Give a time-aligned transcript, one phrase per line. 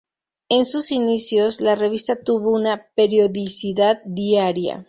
[0.49, 4.79] En sus inicios, la revista tuvo una periodicidad diaria.